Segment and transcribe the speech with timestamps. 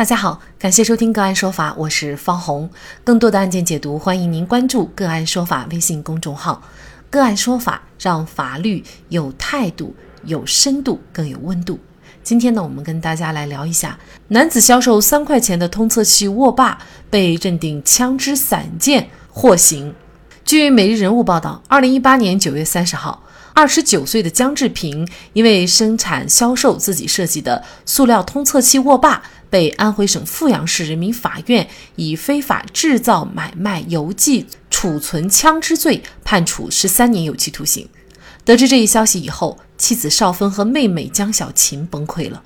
[0.00, 2.70] 大家好，感谢收听个案说法，我是方红。
[3.04, 6.62] 更多的案件解读，欢迎您关注个案说法微信公众号。
[7.10, 9.94] 个案说法让法律有态度、
[10.24, 11.78] 有深度、更有温度。
[12.22, 16.78] 今天呢，我们跟大家来聊一下，男子销售三块钱的通测器握把
[17.10, 19.94] 被认定枪支散件获刑。
[20.46, 23.22] 据每日人物报道，二零一八年九月三十号。
[23.52, 37.86] 二十九岁的江志平因为生产销售自己设计的塑料通测器握把，被安徽省阜阳市人民法院以非法制造、买卖、邮寄、储存枪支罪判处十三年有期徒刑。
[38.44, 42.42] 得知这一消息以后，妻子邵芬和妹妹姜小琴崩溃了。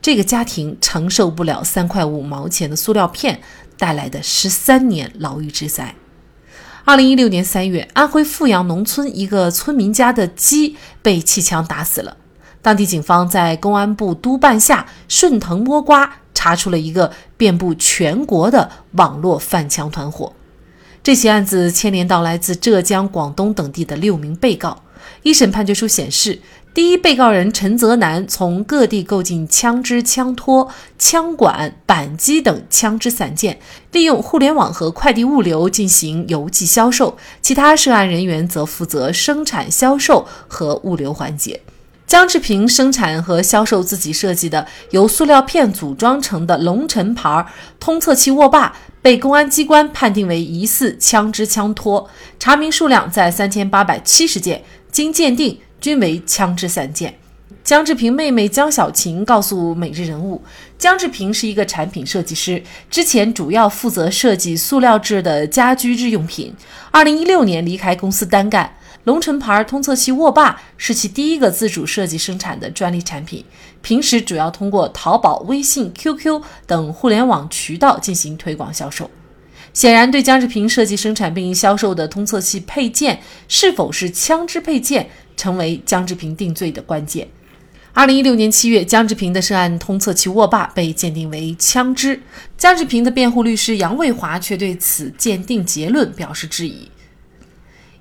[0.00, 3.40] 这个家庭承受不了三块五毛钱的塑料片
[3.76, 5.94] 带来的十三年牢狱之灾。
[6.84, 12.18] 二零一六年三月，安徽阜阳农村一个村民家的鸡被气枪打死了。
[12.60, 20.30] 当地警方在公安部督办下，顺藤摸瓜，查出了一个遍布全国的网络贩枪团伙。
[21.02, 24.82] 这起案子牵连到来自浙江、广东等地的六名被告。
[25.22, 26.40] 一审判决书显示。
[26.74, 33.60] 第一被告人陈泽南从各地购进枪支、枪托、枪管、扳机等枪支散件，
[33.92, 37.16] 利用互联网和快递物流进行邮寄销售。
[37.40, 41.60] 其他涉案人员则负责生产、销售和物流环节。
[42.06, 47.46] 姜志平生产和销售自己设计的由塑料片组装成的龙辰牌
[47.80, 55.58] 通测器握把，被公安机关判定为疑似枪支、枪托，查明数量在三千八百七十件，经鉴定。
[55.80, 57.14] 均为枪支散件。
[57.62, 60.42] 姜志平妹妹姜小琴告诉每日人物，
[60.78, 66.54] 姜志平是一个产品设计师，之前主要负责设计塑料制的家居日用品。
[66.90, 68.74] 二零一六年离开公司单干。
[69.04, 73.44] 龙城牌通测器握把是其第一个自主设计生产的专利产品，
[73.80, 79.10] 平时主要通过淘宝、微信、QQ 等互联网渠道进行推广销售。
[79.72, 85.08] 显然，对姜志平设计、生产并销售的通测器配件是否是枪支配件。
[85.36, 87.26] 成为姜志平定罪的关键。
[87.92, 92.22] 二零一六年七月，姜志平的涉案通测器握把被鉴定为枪支。
[92.56, 96.88] 姜志平的辩护律师杨卫华却对此鉴定结论表示质疑。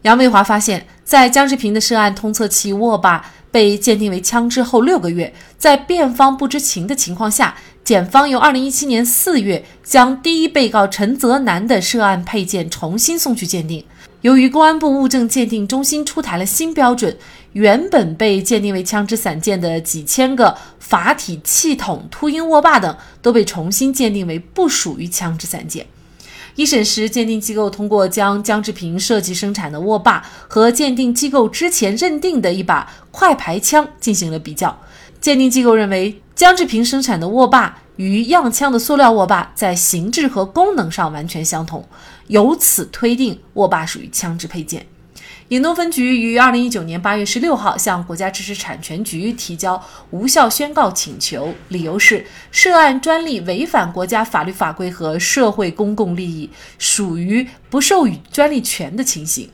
[0.04, 13.84] 杨卫华发现，在姜志平的涉案通测器握把被鉴定为枪支后六个月，在辩方不知情的情况下，检方由二零一七年四月将第一被告陈泽南的涉案配件重新送去鉴定。
[14.22, 17.16] 由于公安部物证鉴定中心出台了新标准，
[17.52, 25.86] 原本被鉴定为枪支散件的几千个阀体、气筒、秃鹰握把等，都被重新鉴定为不属于枪支散件。
[26.56, 34.80] 一审时，鉴定机构通过将江志平设计生产的握把和鉴定机构之前认定的一把快排枪进行了比较。
[35.20, 37.80] 鉴定机构认为，江志平生产的握把。
[37.98, 41.88] 与样枪的塑料握把在形制和功能上完全相同，
[42.26, 44.84] 由此推定握把属于枪支配件。
[45.54, 56.50] 颍东分局于二零一九年八月十六号向国家知识产权局提交无效宣告请求，理由是涉案专利违反国家法律法规和社会公共利益，
[56.80, 59.48] 属于不授予专利权的情形。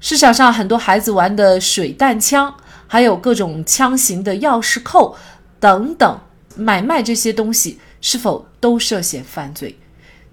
[0.00, 2.52] 市场上很多孩子玩的水弹枪，
[2.88, 5.16] 还有各种枪型的钥匙扣
[5.60, 6.18] 等等。
[6.56, 9.78] 买卖这些东西是否都涉嫌犯罪？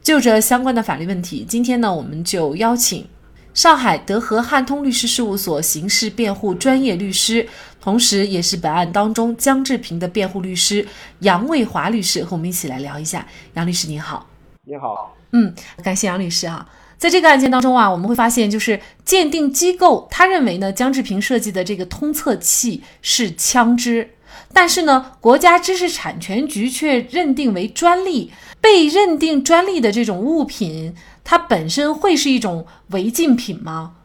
[0.02, 3.08] 就这相关的法律问题，今天呢，我们就邀请
[3.54, 7.48] 上海德和汉通律师事务所刑事辩护专业律师，
[7.82, 10.88] 同时也是本案当中江志平的辩护律师
[11.20, 13.28] 杨卫华律师，和我们一起来聊一下。
[13.56, 14.26] 杨律师您好，
[14.64, 15.54] 你好，嗯，
[15.84, 16.66] 感谢杨律师啊。
[16.98, 24.12] 在这个案件当中啊，我们会发现，就是鉴定机构他认为呢，江志平设计的这个通测器是枪支。
[24.54, 28.32] 但是呢，国家知识产权局却认定为专利。
[28.62, 33.96] 被认定专利的这种物品，它本身会是一种违禁品吗？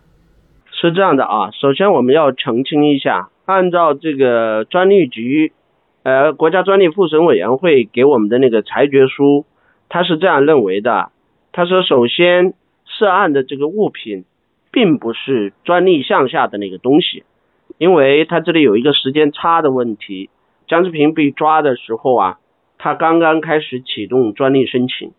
[0.71, 5.53] 是这样的啊，首先我们要澄清一下，按照这个专利局，
[6.03, 9.47] 呃，国家专利复审委员会给我们的那个裁决书，
[9.89, 11.11] 他是这样认为的。
[11.53, 12.53] 他说，首先
[12.85, 14.25] 涉案的这个物品，
[14.71, 17.25] 并不是专利项下的那个东西。
[17.79, 20.31] 因为他这里有一个时间差的问题，
[20.69, 22.39] 姜志平被抓的时候啊，
[22.79, 25.13] 他刚刚开始启动专利申请，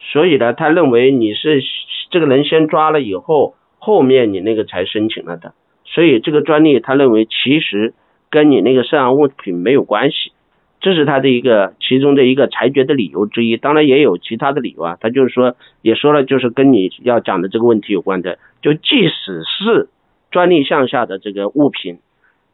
[0.00, 1.62] 所以呢，他认为你是
[2.10, 5.54] 这个人先抓了以后，后面你那个才申请了的，
[5.84, 7.94] 所以这个专利他认为其实
[8.30, 10.32] 跟你那个涉案物品没有关系，
[10.80, 19.88] 这是他的一个其中的一个裁决的理由之一，当然也有其他的理由啊，他就是说也说了，就是跟你要讲的这个问题有关的，就即使是。
[20.28, 22.00] 专利项下的这个物品，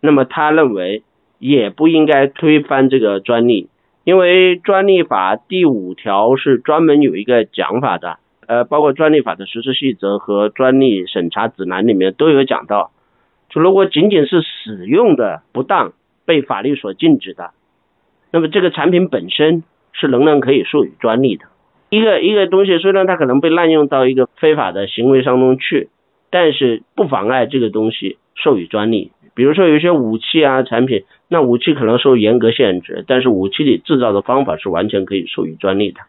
[0.01, 1.03] 那么他认为
[1.39, 3.71] 也不应该推翻这个专利，
[4.05, 12.91] 因为专利法第五条是专门有一个讲法的，呃，包括专利法的实施细则和专利审查指南里面都有讲到，
[13.49, 15.93] 就如果仅仅是使用的不当
[16.25, 17.51] 被法律所禁止的，
[18.33, 19.63] 那么这个产品本身
[19.93, 21.45] 是仍然可以授予专利的。
[21.89, 25.91] 一个一个东西虽然它可能被滥用到一个非法的行为当中去，
[26.31, 29.13] 但是不妨碍这个东西授予专利。
[29.35, 36.01] 比如说有一些武器啊产品，那武器可能受严格限制，但是武器里制造的方法是完全可以授予专利的。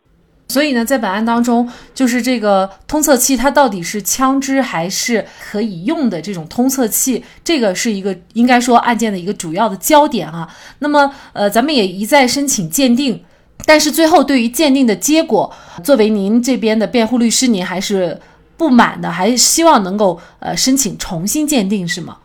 [0.50, 10.48] 所以呢，在本案当中，就是这个通测器它到底是枪支还是可以用的这种通测器，这个是一个应该说案件的一个主要的焦点啊。
[10.80, 13.24] 那么呃，咱们也一再申请鉴定，
[13.66, 18.20] 但是最后对于鉴定的结果，作为您这边的辩护律师，您还是
[18.58, 22.18] 不满的，还希望能够呃申请重新鉴定，是吗？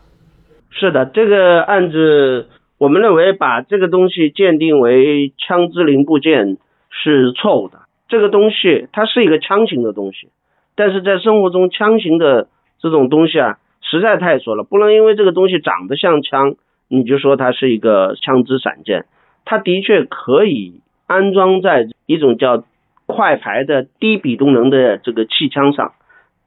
[0.78, 2.46] 是的，这个案子，
[2.78, 6.56] 我们认为把这个东西鉴定为枪支零部件
[6.88, 7.80] 是错误的。
[8.08, 10.28] 这个东西它是一个枪型的东西，
[10.76, 12.46] 但是在生活中枪型的
[12.80, 16.54] 这种东西啊，实在太少了，不能因为这个东西长得像枪，
[16.86, 19.06] 你就说它是一个枪支散件。
[19.44, 22.62] 它的确可以安装在一种叫
[23.06, 25.94] 快排的低比动能的这个气枪上。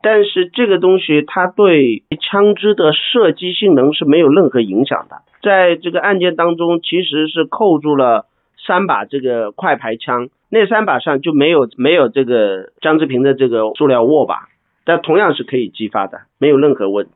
[0.01, 5.18] 但是这个东西它对枪支的射击性能是没有任何影响的。
[5.42, 8.25] 在这个案件当中，其实是扣住了
[8.65, 14.50] 三把这个快排枪，那三把上就没有没有这个张志平的这个塑料握把，
[14.86, 17.12] 但同样是可以激发的，没有任何问题。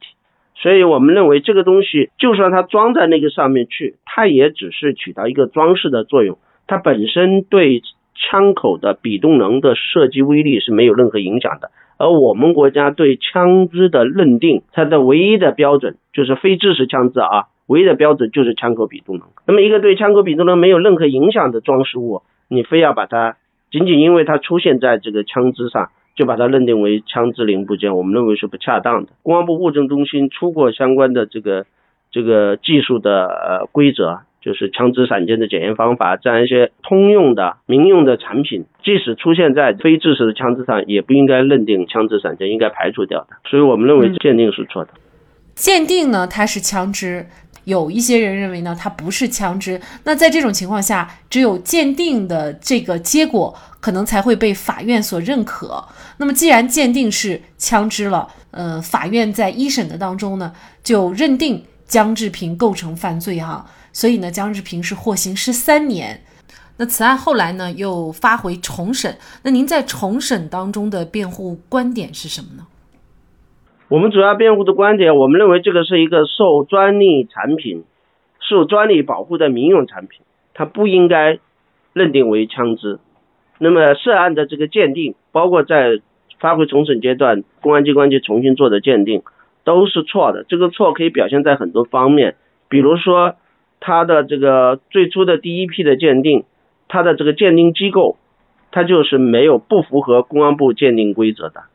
[0.58, 7.82] 所以我们认为这个东西就算它装在那个上面去，它也只是起到一个装饰的作用，它本身对
[8.16, 11.70] 枪口的比动能的射击威力是没有任何影响的。
[11.98, 19.28] 而我们国家对枪支的认定，它的唯一的标准就是非制式枪支啊，唯一的标准就是枪口比动能。
[19.48, 23.38] 那么一个对枪口比动能没有任何影响的装饰物，你非要把它
[23.72, 29.12] 仅仅因为它出现在这个枪支上，就把它认定为枪支零部件，我们认为是不恰当的。
[29.24, 31.66] 公安部物证中心出过相关的这个
[32.12, 34.20] 这个技术的呃规则。
[34.46, 43.30] 就是枪支散件的检验方法，这样一些通用的民用的产品，即使出现在非制式的枪支上，也不应该认定枪支散件，应该排除掉的。
[43.50, 44.92] 所以我们认为鉴定是错的。
[45.56, 47.26] 鉴定呢，它是枪支，
[47.64, 49.82] 有一些人认为呢，它不是枪支。
[50.04, 55.84] 那在这种情况下，只有鉴定的这个结果，可能才会被法院所认可。
[56.20, 60.54] 那么既然鉴定是枪支了，呃，法院在一审的当中呢，
[60.84, 63.66] 就认定江志平构成犯罪哈。
[63.94, 66.22] 所以呢，江志平是获刑十三年。
[66.78, 69.16] 那此案后来呢，又发回重审。
[69.44, 72.68] 那您在重审当中的辩护观点是什么呢？
[73.88, 77.86] 我们主要辩护的观点，我们认为这个是一个受专利产品、
[78.42, 80.22] 受专利保护的民用产品，
[80.54, 81.40] 它不应该
[81.94, 83.00] 认定为枪支。
[83.60, 86.02] 那么涉案的这个鉴定，包括在
[86.40, 89.22] 发回重审阶段，公安机关就重新做的鉴定，
[89.66, 90.46] 都是错的。
[90.48, 92.36] 这个错可以表现在很多方面，
[92.70, 93.36] 比如说。
[93.82, 96.46] 他的这个最初的第一批的鉴定，
[96.88, 98.18] 他的这个鉴定机构，
[98.72, 101.66] 他就是没有不符合公安部鉴定规则的，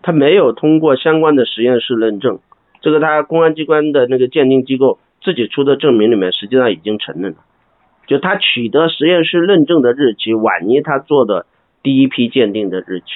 [0.00, 2.38] 他没有通过相关的实验室认证，
[2.80, 7.38] 这个他公安机关的那个鉴定机构自己出的证明里面实际上已经承认了，
[8.06, 11.44] 就他取得实验室认证的日期晚于他做的
[11.82, 13.06] 第一批鉴定的日期，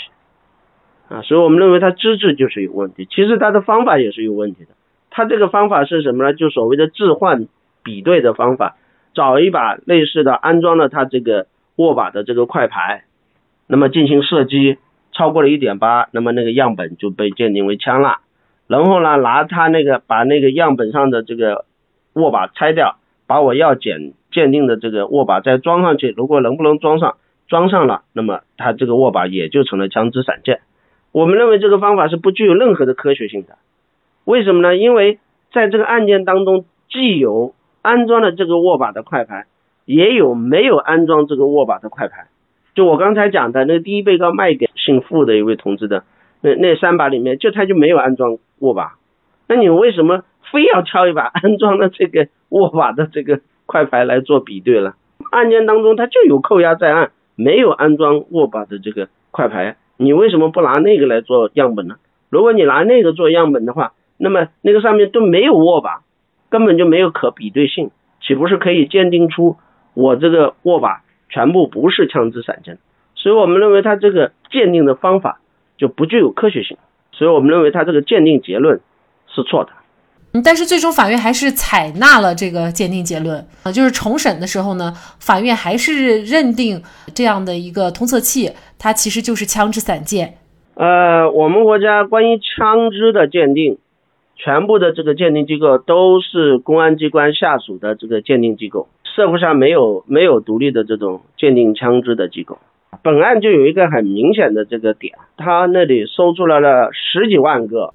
[1.14, 4.70] 啊，所以我们认为他资质就是有问题，其实他的方法也是有问题的，
[5.10, 6.34] 他这个方法是什么呢？
[6.34, 7.46] 就所谓的置换。
[7.86, 8.76] 比对的方法，
[9.12, 13.04] 找一把类似的安装了它这个握把的这个快排，
[13.66, 14.78] 那么进行射击，
[15.12, 18.20] 超过了一点八，那么那个样本就被鉴定为枪了。
[18.68, 21.66] 然后呢，拿它那个把那个样本上的这个
[22.14, 27.18] 握把拆掉，把我要检鉴定的这个握把再装上去，如果能不能装上，
[27.48, 30.60] 装上了，那么它这个握把也就成了枪支散件。
[31.14, 33.56] 我们认为这个方法是不具有任何的科学性的。
[34.24, 34.76] 为什么呢？
[34.76, 35.20] 因为
[35.52, 39.46] 在这个案件当中，既有安装了这个握把的快排，
[39.84, 42.26] 也有没有安装这个握把的快排。
[42.74, 46.02] 就我刚才讲的那个第一被告卖给姓付的一位同志的
[46.40, 48.96] 那那三把里面，就他就没有安装握把。
[49.46, 54.96] 那你为什么非要挑一把安装了这个握把的这个快排来做比对了？
[55.30, 61.96] 案件当中他就有扣押在案，没有安装握把的这个快排，你为什么不拿那个来做样本呢？
[62.30, 66.02] 如果你拿那个做样本的话，那么那个上面都没有握把。
[66.50, 69.56] 根本就没有可比对性，岂不是可以鉴定出
[69.92, 72.78] 我这个握把全部不是枪支散件？
[73.16, 75.40] 所以我们认为他这个鉴定的方法
[75.78, 76.76] 就不具有科学性，
[77.10, 78.80] 所以我们认为他这个鉴定结论
[79.26, 79.72] 是错的。
[80.42, 86.82] 但是最终法院还是采纳了这个鉴定结论啊，就是重审的时候呢，法院还是认定
[87.14, 90.34] 这样的一个通测器，它其实就是枪支散件。
[90.74, 93.78] 呃，我们国家关于枪支的鉴定，
[94.34, 102.58] 全部的这个鉴定机构都是公安机关下属的这个鉴定机构，社会上没有没有独立的这种鉴定枪支的机构。
[103.04, 107.94] 本案就有一个很明显的这个点，他那里搜出来了十几万个。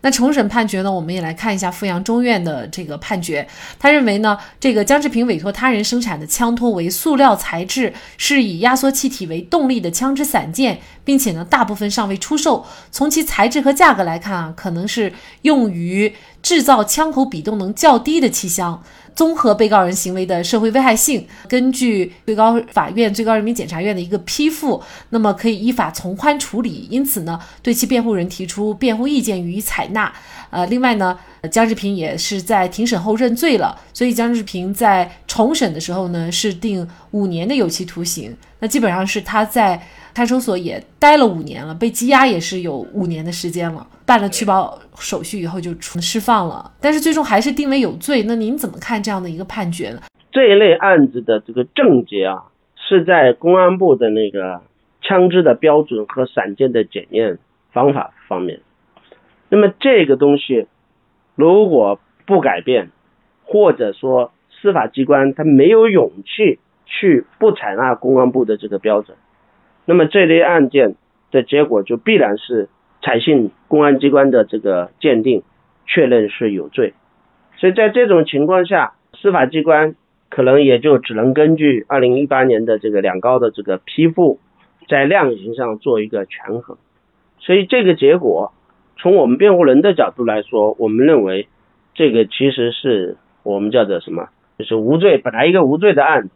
[0.00, 0.90] 那重审判决呢？
[0.90, 3.46] 我们也来看一下阜阳中院的这个判决。
[3.78, 12.64] 他认为呢，这个姜志平委托他人生产的枪托为塑料材质，是以压缩气体为动力的枪支散件，并且呢，大部分尚未出售。
[12.90, 18.82] 从其材质和价格来看啊，可能是用于制造枪口比动能较低的气箱。
[19.16, 26.86] 综合被告人行为的社会危害性，根据最高法院、最高人民检察院的一个批复，那么可以依法从宽处理。
[26.90, 30.12] 因此呢，对其辩护人提出辩护意见予以采纳。
[30.50, 31.18] 呃，另外呢，
[31.50, 38.36] 姜志平也是在庭审后认罪了，所以姜志平在重审的时候呢，是定五年的有期徒刑。
[38.60, 39.82] 那基本上是他在。
[40.16, 43.86] 看守所也待了五年了，被羁押也是有五年的时间了。
[44.06, 48.24] 办了取保手续以后就出释放了，但是最终还是定为有罪。
[48.26, 50.00] 那您怎么看这样的一个判决呢？
[50.32, 52.44] 这一类案子的这个症结啊，
[52.76, 54.62] 是在公安部的那个
[55.00, 57.38] 枪支的标准和散件的检验
[57.72, 58.60] 方法方面。
[59.48, 60.66] 那么这个东西
[61.34, 62.90] 如果不改变，
[63.44, 69.16] 或者说司法机关他没有勇气去不采纳公安部的这个标准。
[69.84, 70.96] 那么这类案件
[71.30, 72.68] 的结果就必然是
[73.06, 75.44] 采信公安机关的这个鉴定，
[75.86, 76.92] 确认是有罪。
[77.56, 79.94] 所以在这种情况下，司法机关
[80.28, 84.40] 可能也就只能根据二零一八年的这个两高的这个批复，
[84.88, 86.78] 在量刑上做一个权衡。
[87.38, 88.52] 所以这个结果，
[88.96, 91.46] 从我们辩护人的角度来说，我们认为
[91.94, 96.30] 这个其实是我们叫做什么，就是无罪，本来一个无罪的案子，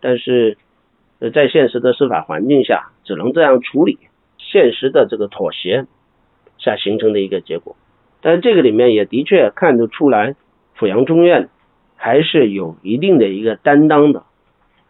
[0.00, 0.56] 但是。
[1.32, 3.98] 在现实的司法环境下，只能这样处理，
[4.36, 5.86] 现实的这个妥协
[6.64, 7.76] 下形成的一个结果。
[8.22, 10.34] 但这个里面也的确看得出来，
[10.74, 11.50] 阜阳中院
[11.96, 14.24] 还是有一定的一个担当的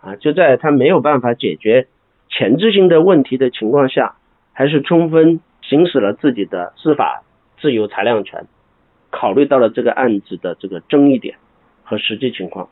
[0.01, 1.89] 啊，就在他没有办法解决
[2.29, 4.15] 前置性的问题的情况下，
[4.53, 7.25] 还是充分行使了自己的司法
[7.61, 8.47] 自由裁量权，
[9.11, 11.37] 考虑到了这个案子的这个争议点
[11.83, 12.69] 和实际情况，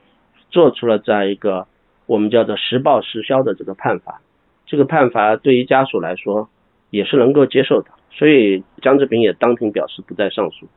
[0.51, 1.67] 做出了这样一个。
[2.05, 4.21] 我们叫做实报实销的这个判罚，
[4.67, 6.51] 这个判罚对于家属来说
[6.91, 10.69] 也是能够接受的，所以姜志平也当庭表示不再上诉。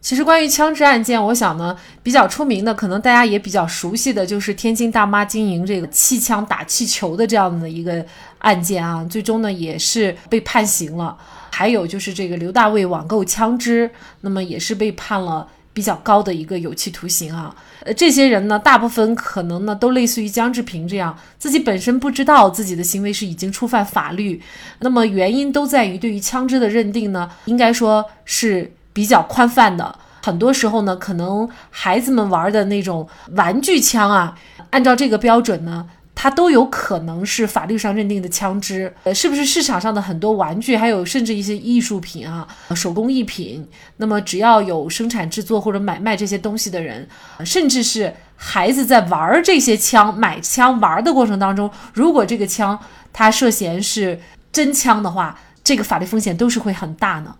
[0.00, 8.04] 其实关于枪支案件，我想呢比较出名的，可能大家也比较熟悉的就是天津大妈经营这个气枪打气球的这样的一个
[8.38, 11.16] 案件啊，最终呢也是被判刑了。
[11.50, 13.90] 还有就是这个刘大卫网购枪支，
[14.22, 15.46] 那么也是被判了。
[15.80, 17.56] 比较高的一个有期徒刑啊，
[17.86, 24.38] 呃，这些人呢，大部分可能呢都类似于姜志平这样，自己本身不知道自己的行为是已经触犯法律，
[24.80, 34.36] 那么原因都在于对于枪支的认定呢，应该说是比较宽泛的，很多时候呢，可能孩子们玩的那种玩具枪啊，
[34.68, 35.86] 按照这个标准呢。
[36.22, 43.66] 它都有可能是法律上认定的枪支，呃，是不是市场上的很多玩具，还有甚至一些艺术品啊、手工艺品？
[43.96, 47.08] 那么只要有生产制作或者买卖这些东西的人，
[47.42, 52.78] 甚至是孩子在玩这些枪、买枪玩的过程当中，如果这个枪
[53.14, 54.18] 它涉嫌是
[54.52, 55.34] 真枪的话，
[55.64, 57.34] 这个法律风险都是会很大呢。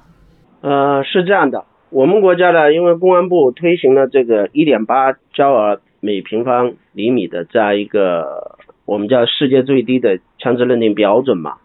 [0.62, 8.56] 呃，是这样的，我们国家呢，因为公安部推行了这个一点八焦耳每平方厘米的这样一个。
[8.84, 11.58] 我们叫世界最低的枪支认定标准嘛，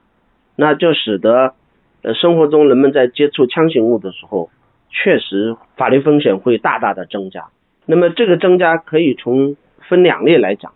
[0.56, 1.54] 那就使得
[2.04, 4.50] 呃生活中人们在接触枪形物的时候，
[4.90, 7.48] 确实法律风险会大大的增加。
[7.86, 9.56] 那么这个增加可以从
[9.90, 10.74] 分两类来讲，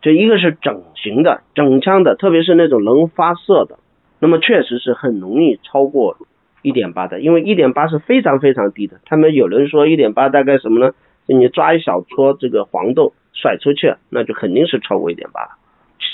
[0.00, 3.78] 就一个是整形的整枪的，特别是那种能发射的，
[4.20, 6.16] 那么确实是很容易超过
[6.62, 9.00] 一点八的，因为一点八是非常非常低的。
[9.04, 10.92] 他们有人说一点八大概什么呢？
[11.26, 15.57] 你抓一小撮这个黄豆甩出去，那就肯定是超过一点八。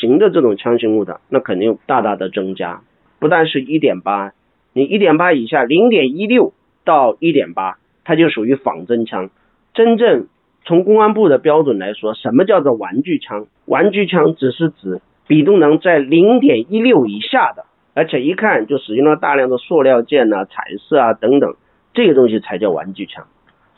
[0.00, 2.81] 型的这种枪形物的，那肯定大大的增加。
[3.19, 4.33] 不但是一点八，
[4.73, 6.53] 你一点八以下，零点一六
[6.85, 9.31] 到一点八，它就属于仿真枪。
[9.73, 10.26] 真正
[10.64, 13.47] 从公安部的标准来说，什么叫做玩具枪？
[13.67, 17.64] 玩具枪只是指比动能在零点一六以下的，
[17.95, 21.55] 而且一看就使用了大量的塑料件呐、彩色啊等等，
[21.93, 23.26] 这个东西才叫玩具枪。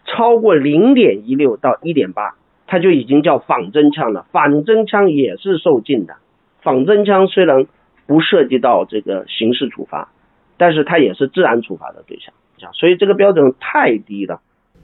[0.05, 2.35] 超过零点一六到一点八。
[2.67, 6.17] 它就已经叫仿真枪了，仿真枪也是受禁的。
[6.63, 7.67] 仿真枪虽然
[8.07, 10.09] 不涉及到这个刑事处罚，
[10.57, 12.33] 但是它也是治安处罚的对象。
[12.73, 14.41] 所以这个标准太低了。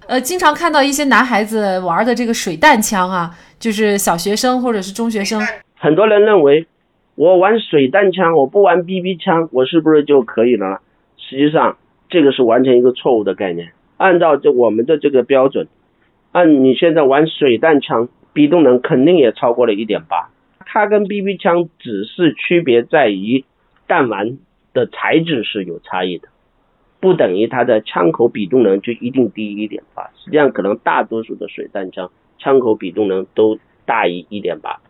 [0.06, 5.40] 呃，经常看到一些男孩子玩的这个水弹枪啊，就是小学生或者是中学生，
[5.76, 6.66] 很多人认为
[7.14, 10.80] 我玩水弹枪，我不玩 BB 枪，我是不是就可以了？
[11.16, 11.76] 实际上，
[12.08, 13.72] 这个是完全一个错误的概念。
[13.96, 15.68] 按照这我们的这个标准，
[16.32, 20.30] 按你现在玩水弹枪，比动能肯定也超过了一点八。
[20.64, 23.44] 它跟 BB 枪只是区别在于
[23.86, 24.38] 弹丸
[24.72, 26.28] 的材质是有差异的。
[27.00, 34.80] 不等于它的枪口比动能就一定低于一点八，实际上可能大多数的水弹枪枪口比动能都大于一点八，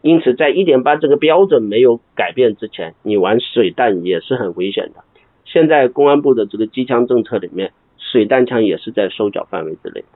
[0.00, 5.04] 因此在一点八这个标准没有改变之前，你玩水弹也是很危险的。
[5.44, 10.06] 现在公安部的这个机枪政策里面，水弹枪也是在收缴范围之内的。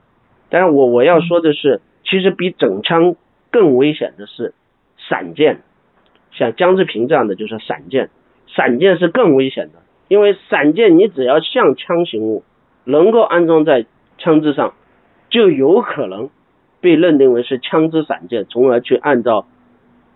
[0.50, 3.16] 但是我我要说的是，其实比整枪
[3.50, 4.54] 更危险的是
[5.08, 5.60] 散箭，
[6.32, 8.10] 像江志平这样的就是散箭，
[8.48, 9.80] 散箭是更危险的。
[10.08, 12.42] 因为散箭，你只要像枪形物，
[12.84, 13.84] 能够安装在
[14.16, 14.72] 枪支上，
[15.28, 16.30] 就有可能
[16.80, 19.46] 被认定为是枪支散箭，从而去按照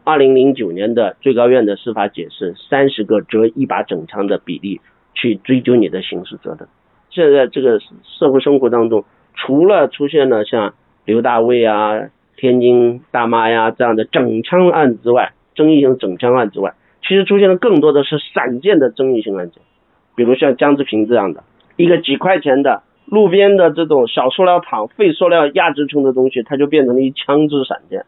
[0.04, 4.80] 二零零九年的最高院的司法解释，三十个折一把整枪的比例
[5.12, 6.68] 去追究你的刑事责任。
[7.10, 7.78] 现在这个
[8.18, 10.74] 社会生活当中，除了出现了像
[11.04, 19.62] 刘大卫啊、天津大妈呀这样的整枪案之外，争议性整枪案之外，其实出现了更多的是散件的争议性案件。
[20.14, 21.42] 比如像江志平这样的
[21.76, 28.04] 一个几块钱的路边的这种小塑料厂、废塑料压制成的东西，它就变成了一枪支散件。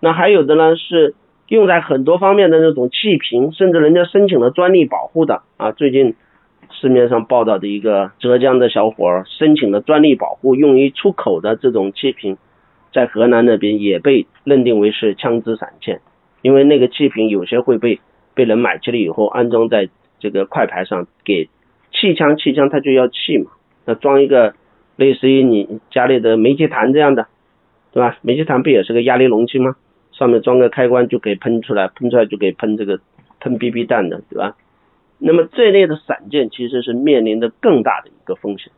[0.00, 1.14] 那还有的呢是
[1.48, 5.72] 用在很多方面的那种气瓶，甚至人家申请了专利保护的啊。
[5.72, 6.14] 最近
[6.80, 12.36] 市面上报道的一个浙江的小伙儿申请了专利保护，用于出口的这种气瓶，
[12.92, 16.00] 在河南那边也被认定为是枪支散件，
[16.42, 18.00] 因为那个气瓶有些会被
[18.34, 19.88] 被人买去了以后安装在。
[20.20, 21.50] 这个快排上给
[21.92, 23.50] 气枪，气枪它就要气嘛，
[23.84, 24.54] 那装一个
[24.96, 27.26] 类似于你家里的煤气坛这样的，
[27.92, 28.16] 对吧？
[28.22, 29.76] 煤气坛不也是个压力容器吗？
[30.12, 33.00] 上面装个开关就可以喷出来，喷出来就可以喷这个
[33.38, 34.56] 喷 BB 弹的，对吧？
[35.26, 38.70] 那么这类的散件其实是面临着更大的一个风险，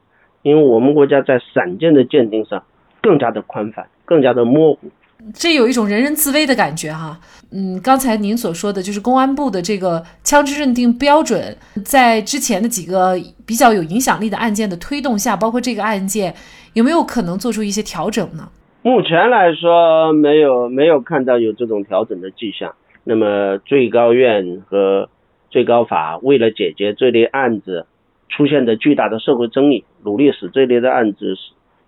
[0.42, 2.62] 因为我们国家在散件的鉴定上
[3.02, 4.88] 更加的宽泛，更加的模糊。
[5.34, 7.18] 这有一种人人自危的感觉哈，
[7.50, 16.32] 嗯，刚才您所说的就是公安部的这个枪支认定标准，在之前的几个比较有影响力的案件的推动下，包括这个案件，
[16.74, 18.48] 有没有可能做出一些调整呢？
[18.82, 22.72] 目前来说，没有没有看到有这种调整的迹象。
[23.02, 25.08] 那么最高院和
[25.56, 27.86] 最高法为了解决这类案子
[28.28, 31.34] 出现的巨大的社会争议，努力使这类的案子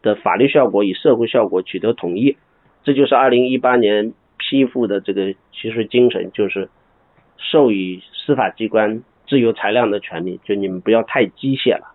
[0.01, 2.39] 的法律效果与社会效果取得统一。
[2.83, 6.71] 这就是二零一八年批复的这个其实精神，就是
[7.37, 11.95] 授予司法机关自由裁量的权利，就你们不要太机械了，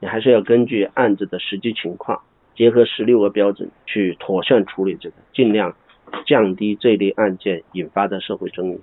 [0.00, 2.22] 你还是要根据案子的实际情况，
[2.54, 5.76] 结合十六个标准去妥善处理这个，尽量
[6.24, 8.80] 降低这类案件引发的社会争议。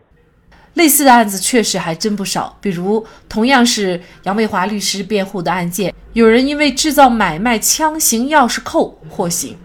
[0.77, 9.57] 类似的案子确实还真不少，比如同样是杨卫华律师辩护的案件，有人因为制造买卖枪型钥匙扣获刑，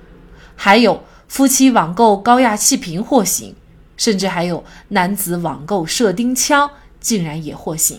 [0.56, 1.04] 还有。
[1.28, 3.54] 夫妻网购高压气瓶获刑，
[3.96, 6.70] 甚至还有男子网购射钉枪，
[7.00, 7.98] 竟然也获刑。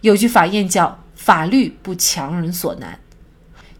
[0.00, 2.98] 有句法谚叫“法律不强人所难”，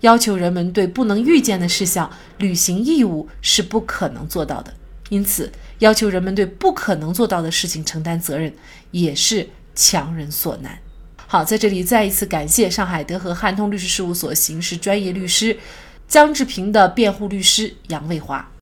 [0.03, 4.73] 要求人们对不能预见的事项履行义务是不可能做到的。
[5.09, 5.51] 因此，
[5.81, 8.53] 要求人们对不可能做到的事情承担责任，
[8.91, 10.79] 也是强人所难。
[11.27, 15.59] 好，在这里再一次感谢上海德和汉通律师事务所刑事专业律师
[16.07, 18.49] 江志平的辩护律师杨卫华。